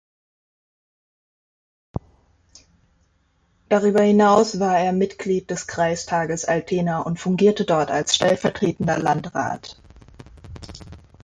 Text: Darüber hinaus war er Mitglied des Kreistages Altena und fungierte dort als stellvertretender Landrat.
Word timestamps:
Darüber 3.69 4.01
hinaus 4.01 4.59
war 4.59 4.79
er 4.79 4.93
Mitglied 4.93 5.51
des 5.51 5.67
Kreistages 5.67 6.43
Altena 6.45 7.01
und 7.03 7.19
fungierte 7.19 7.65
dort 7.65 7.91
als 7.91 8.15
stellvertretender 8.15 8.97
Landrat. 8.97 9.79